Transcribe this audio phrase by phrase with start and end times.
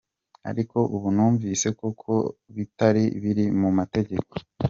[0.49, 2.15] Ariko ubu numvise koko ko
[2.55, 4.31] bitari biri mu mategeko.